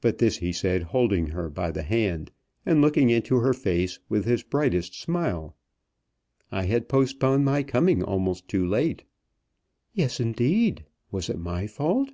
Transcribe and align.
But 0.00 0.16
this 0.16 0.38
he 0.38 0.50
said 0.50 0.82
holding 0.82 1.26
her 1.26 1.50
by 1.50 1.70
the 1.70 1.82
hand, 1.82 2.30
and 2.64 2.80
looking 2.80 3.10
into 3.10 3.40
her 3.40 3.52
face 3.52 3.98
with 4.08 4.24
his 4.24 4.42
brightest 4.42 4.98
smile. 4.98 5.54
"I 6.50 6.62
had 6.64 6.88
postponed 6.88 7.44
my 7.44 7.62
coming 7.62 8.02
almost 8.02 8.48
too 8.48 8.66
late." 8.66 9.04
"Yes, 9.92 10.20
indeed. 10.20 10.86
Was 11.10 11.28
it 11.28 11.38
my 11.38 11.66
fault?" 11.66 12.12